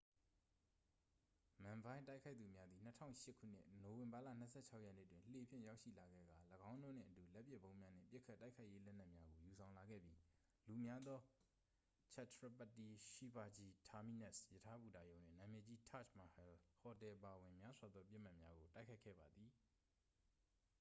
[1.63, 6.37] မန်ဘိုင်း တိုက်ခိုက်သူများသည် 2008 ခုနှစ် နိုဝင်ဘာလ 26 ရက်နေ့တွင် လှေဖြင့် ရောက်ရှိလာခဲ့ကာ
[6.69, 10.19] ၎င်းတို့နှင့်အတူ လက်ပစ်ဗုံးများနှင့် ပစ်ခတ်တိုက်ခိုက်ရေးလက်နက်များကို ယူဆောင်လာခဲ့ပြီး
[10.67, 11.19] လူများသော
[12.11, 16.49] chhatrapati shivaji terminus ရထားဘူတာရုံနှင့် နာမည်ကြီး taj mahal
[16.79, 19.49] ဟိုတယ်အပါအဝင် များစွာသောပစ်မှတ်များကို တိုက်ခိုက်ခဲ့ပါသည်